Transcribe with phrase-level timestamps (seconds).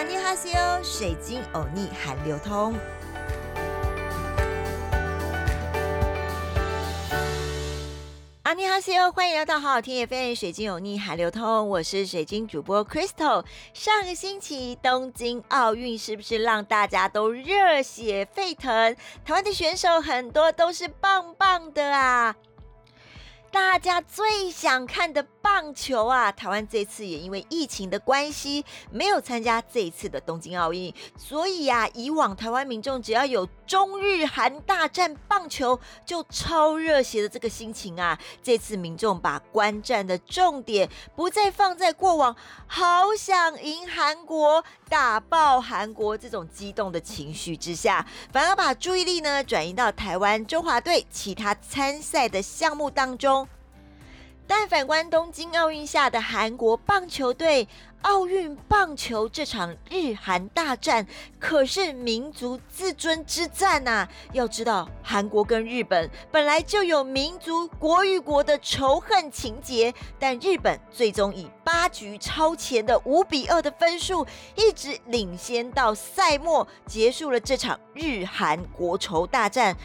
[0.00, 2.74] 阿尼哈西欧，水晶欧尼韩流通。
[8.44, 13.44] 阿尼哈西欧，欢迎来到好好听 FM 水晶有逆海流通，我是水晶主播 Crystal。
[13.74, 18.96] 上个星期东京奥运是不是让大家都热血沸腾？
[19.26, 22.34] 台湾的选手很多都是棒棒的啊！
[23.52, 26.30] 大家最想看的棒球啊！
[26.32, 38.18] 台湾这次也因为疫情的关系，没有参加这一次的东京奥运，所以呀，以往台湾民众只要有中日韩大战棒球，就超热血的这个心情啊！
[38.42, 42.34] 这次民众把观战的重点不再放在过往
[42.66, 53.48] 好想赢韩国、打爆韩国这种激动的情绪之下，反而把注意力呢转移到台湾中华队其他参赛的项目当中。
[54.50, 57.68] 但反观东京奥运下的韩国棒球队，
[58.02, 61.06] 奥运棒球这场日韩大战
[61.38, 64.08] 可是民族自尊之战呐！
[64.32, 74.26] 要知道，韩国跟日本本来就有民族国与国的仇恨情节，但日本最终以八局超前的五比二的分数，
[74.56, 79.76] 一直领先到赛末，结束了这场日韩国仇大战。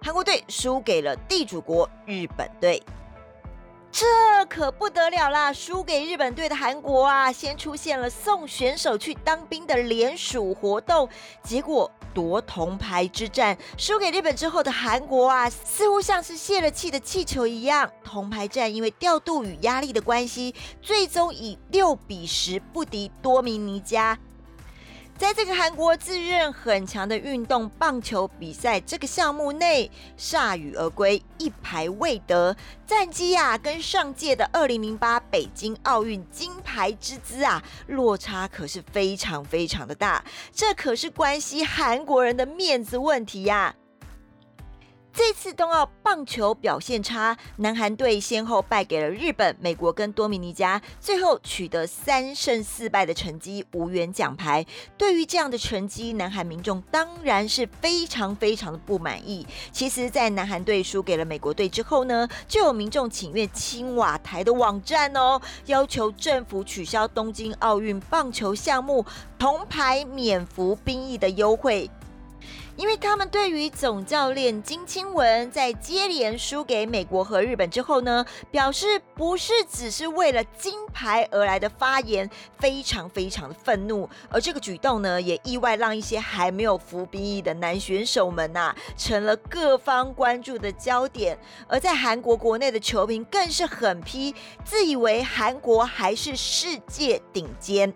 [0.00, 2.80] 韩国队输给了地主国日本队。
[3.92, 4.06] 这
[4.48, 5.52] 可不得了啦！
[5.52, 11.06] 输给日本队的韩国啊，先出现了送选手去当兵的联署活动，
[11.42, 17.88] 结果夺铜牌之战输给日本之后的韩国啊，似乎像是泄了气的气球一样。
[18.02, 24.18] 铜牌战因为调度与压力的关系，最终以六比十不敌多米尼加。
[25.22, 43.76] 在这个韩国自认很强的运动棒球比赛这个项目内，铩羽而归，一排未得，战绩呀，跟上届的二零零八北京奥运金牌之姿啊，落差可是非常非常的大，这可是关系韩国人的面子问题呀。
[45.14, 54.64] 这次冬奥棒球表现差，南韩队先后败给了日本、美国跟多米尼加，最后取得三胜四败的成绩，无缘奖牌。
[54.96, 59.46] 对于这样的成绩，南韩民众当然是非常非常的不满意。
[59.70, 69.04] 其实，在南韩队输给了美国队之后呢，就有民众请愿青瓦台的网站哦，要求政府取消东京奥运棒球项目
[69.38, 71.90] 铜牌免服兵役的优惠。
[72.82, 82.28] 因为他们对于总教练金清文在接连输给美国和日本之后呢，表示不是只是为了金牌而来的发言，
[82.58, 84.10] 非常非常的愤怒。
[84.28, 91.38] 而这个举动呢，也意外让一些还没有服兵役的男选手们呐，成了各方关注的焦点。
[91.68, 97.94] 而在韩国国内的球评更是狠批，自以为韩国还是世界顶尖。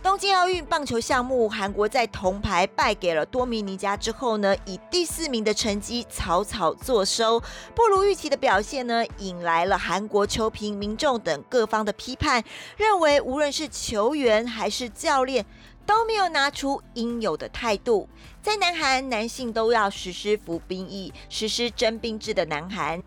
[0.00, 7.40] 东京奥运棒球项目，韩国在铜牌败给了多米尼加之后呢，以第四名的成绩草草作收，
[7.74, 12.42] 不如预期的表现呢，引来了韩国球评、民众等各方的批判，
[12.76, 15.44] 认为无论是球员还是教练
[15.84, 18.08] 都没有拿出应有的态度。
[18.40, 23.02] 在南韩，男性都要实施服兵役、实施征兵制的南韩。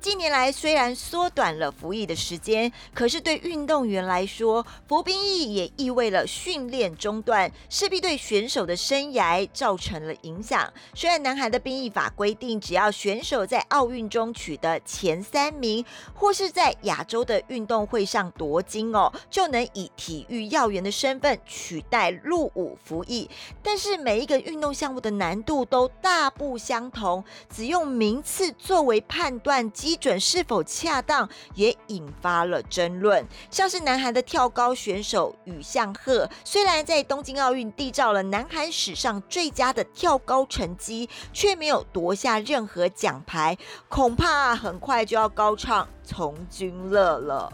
[0.00, 10.72] 近年来，虽然缩短了服役的时间，可是对运动员来说，服兵役也意味了训练中断，势必对选手的生涯造成了影响。
[10.94, 15.84] 虽然南韩的兵役法规定，只要选手在奥运中取得前三名，
[16.14, 23.28] 或是在亚洲的运动会上夺金哦，就能以体育要员的身份取代入伍服役。
[23.62, 27.22] 但是每一个运动项目的难度都大不相同，
[27.54, 29.89] 只用名次作为判断基。
[29.90, 33.26] 基准是否恰当，也引发了争论。
[33.50, 43.58] 像是南韩的跳高选手宇相赫，虽然在东京奥运缔造了南韩史上最佳的跳高成绩，却没有夺下任何奖牌，
[43.88, 47.52] 恐怕很快就要高唱从军乐了。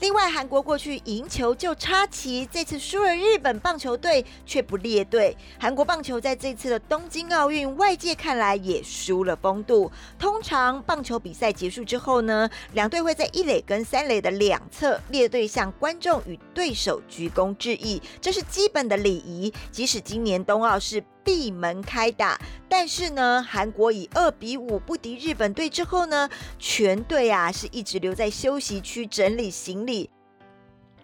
[0.00, 5.36] 另外，韩国过去赢球就插旗，这次输了日本棒球队却不列队。
[5.58, 9.92] 韩国棒球在这次的东京奥运，外界看来也输了风度。
[10.18, 19.52] 通常棒球比赛结束之后呢，两队会在一垒跟三垒的两侧列队向观众与对手鞠躬致意，这是基本的礼仪。
[19.70, 21.04] 即使今年冬奥是。
[21.32, 22.36] 闭门开打，
[22.68, 26.28] 但是呢，韩国以二比五不敌日本队之后呢，
[26.58, 30.10] 全队啊是一直留在休息区整理行李。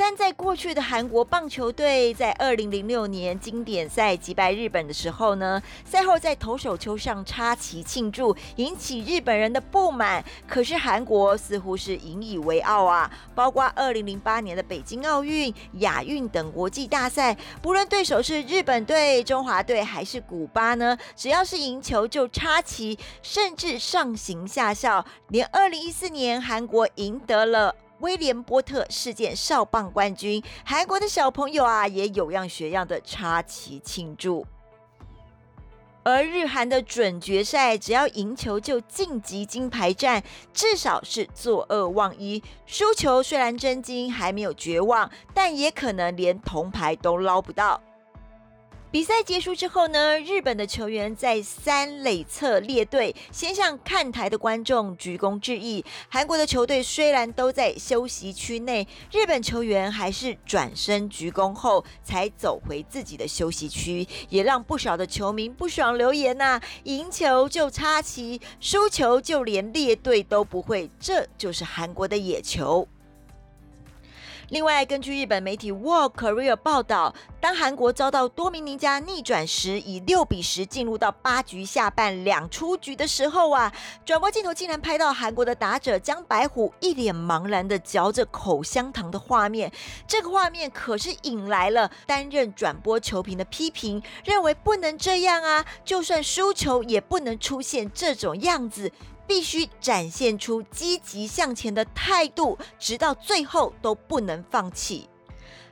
[0.00, 10.24] 但在过去的韩国棒球队在二零零六年经典赛击败日本的时候呢，赛后在投手丘上插旗庆祝，引起日本人的不满。
[10.46, 25.04] 可是韩国似乎是引以为傲啊，包括二零零八年的北京奥运、亚运等国际大赛，不论对手是日本队、中华队还是古巴呢，只要是赢球就插旗，甚至上行下效。
[25.30, 27.74] 连二零一四年韩国赢得了。
[28.00, 34.46] 威廉波特事件哨棒冠军，韩国的小朋友啊也有样学样的插旗庆祝。
[36.04, 40.22] 而日韩的准决赛，只要赢球就晋级金牌战，
[40.54, 42.42] 至少是作恶忘一。
[42.64, 47.78] 输球虽然真金还没有绝望，但也可能连铜牌都捞不到。
[48.90, 55.84] 比赛结束之后呢，日本的球员在三垒侧列队，先向看台的观众鞠躬致意。
[56.08, 72.88] 韩国的球队虽然都在休息区内，日本球员还是转身鞠躬后才走回自己的休息区，也让不少的球迷不爽留言呐：赢球就插旗，输球就连列队都不会，这就是韩国的野球。
[74.50, 83.72] 另外，根据日本媒体 World Career 报道，当韩国遭到多名名家逆转时，以六比十进入到八局下半两出局的时候啊，
[84.04, 89.70] 转播镜头竟然拍到韩国的打者江白虎一脸茫然的嚼着口香糖的画面。
[90.06, 98.90] 这个画面可是引来了担任转播球评的批评，认为不能这样啊，就算输球也不能出现这种样子。
[99.28, 105.06] 必须展现出积极向前的态度，直到最后都不能放弃。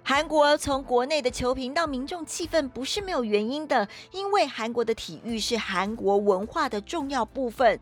[0.09, 7.81] 韩国从国内的球评到民众气氛不是没有原因的，因为韩国的体育是韩国文化的重要部分。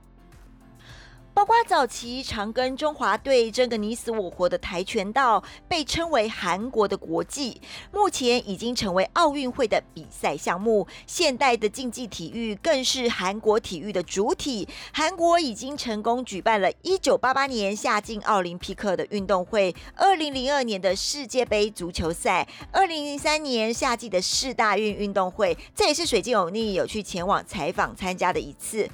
[1.35, 7.61] 包括早期常跟中华队争个你死我活的跆拳道，被称为韩国的国际，
[7.93, 10.87] 目前已经成为奥运会的比赛项目。
[11.09, 14.69] 现代的竞技体育更是韩国体育的主体。
[14.93, 28.89] 韩国已经成功举办了1988年夏季奥林匹克的运动会、2002年的世界杯足球赛、2003年夏季的世大运运动会，这也是水晶欧尼有去前往采访参加的一次。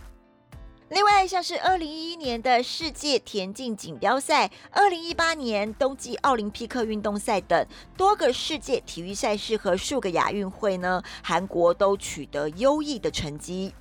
[0.90, 7.64] 另外，像是二零一一年的世界田径锦标赛、二零一八年冬季奥林匹克运动赛等
[7.96, 13.72] 多个世界体育赛事和数个亚运会呢，韩国都取得优异的成绩。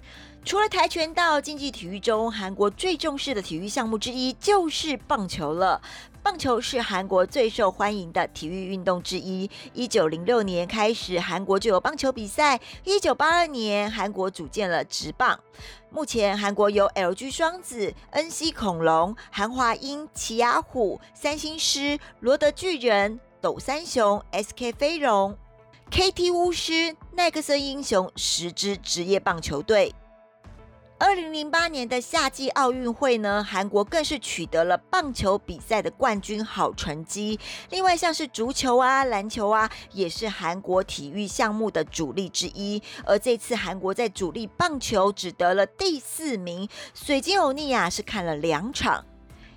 [0.45, 5.81] 除了跆拳道，竞技体育中韩国最重视的体育项目之一就是棒球了。
[6.29, 9.49] 棒球是韩国最受欢迎的体育运动之一。
[9.73, 12.59] 一九零六年开始，韩国就有棒球比赛。
[12.83, 15.39] 一九八二年，韩国组建了职棒。
[15.89, 25.35] 目前，韩国有 LG 双子、NC 恐龙、韩华鹰、奇亚虎、三星狮、罗德巨人、斗三雄、SK 飞龙、
[25.89, 29.95] KT 巫师、奈克森英雄十支职业棒球队。
[30.99, 37.39] 二零零八年的夏季奥运会呢，韩国更是取得了棒球比赛的冠军好成绩。
[37.69, 42.83] 另外，像是足球啊、篮球啊，也是韩国体育项目的主力之一。
[43.05, 46.67] 而这次韩国在主力棒球只得了第四名。
[46.93, 49.05] 水晶欧尼亚是看了两场。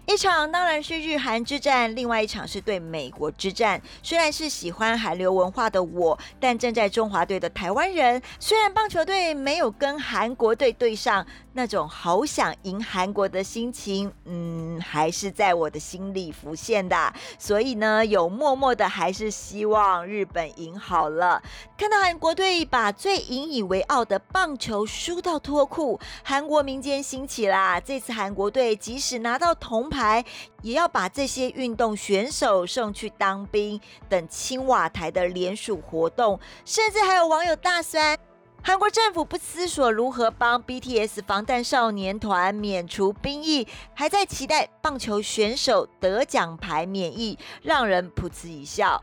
[0.04, 3.80] 一场当然是日韩之战，另外一场是对美国之战。
[4.02, 11.24] 虽然是喜欢韩流文化的我，但站在中华队的台湾人，虽然棒球队没有跟韩国队对上。
[11.54, 17.12] 那种好想赢韩国的心情，嗯，还是在我的心里浮现的。
[17.38, 21.42] 所以呢，有默默的还是希望日本赢好了。
[21.76, 27.78] 看到韩国队把最引以为傲的棒球输到脱裤，韩国民间兴起啦。
[27.78, 30.24] 这次韩国队即使拿到铜牌，
[30.62, 38.18] 也要把这些运动选手送去当兵，等青瓦台的联署活动，甚至还有网友大酸。
[38.64, 49.02] 韩国政府不思索如何帮 BTS 防弹少年团免除兵役，还在期待棒球选手得奖牌免疫，让人噗嗤一笑。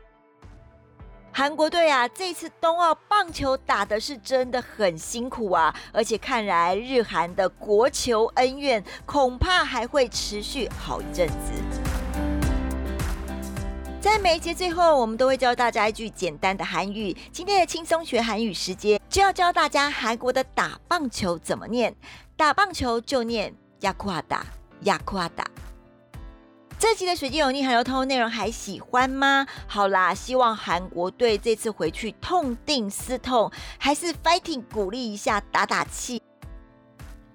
[1.30, 11.99] 韩国队啊，这次冬奥棒球打的是真的很辛苦啊，而且看来日韩的国球恩怨恐怕还会持续好一阵子。
[14.00, 17.14] 在每一节最后，我们都会教大家一句简单的韩语。
[17.30, 21.94] 今天的轻松学韩语时间，就要教大家韩国的打棒球怎么念。
[22.34, 24.46] 打棒球就念亚库阿达，
[24.84, 25.44] 亚库阿达。
[26.78, 29.46] 这期的水晶有你韩流通内容还喜欢吗？
[29.66, 36.22] 好啦，希望韩国队这次回去痛定思痛，还是 fighting 鼓励一下，打打气。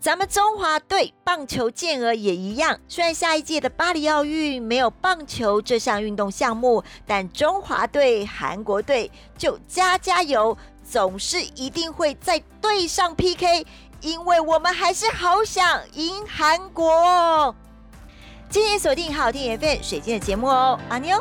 [0.06, 13.66] 咱们中华队棒球健儿也一样，虽然下一届的巴黎奥运没有棒球这项运动项目，但中华队、韩国队就加加油，总是一定会在队上 PK，
[14.02, 17.56] 因为我们还是好想赢韩国。
[18.48, 21.20] 今天锁定好听 FM 水晶的节目哦，阿妞。